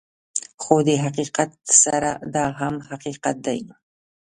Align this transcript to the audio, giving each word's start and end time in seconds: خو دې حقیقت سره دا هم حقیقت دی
خو 0.61 0.75
دې 0.87 0.95
حقیقت 1.05 1.51
سره 1.83 2.09
دا 2.35 2.45
هم 2.59 2.75
حقیقت 2.89 3.35
دی 3.45 3.59